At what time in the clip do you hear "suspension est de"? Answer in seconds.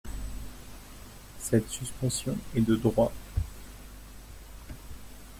1.69-2.75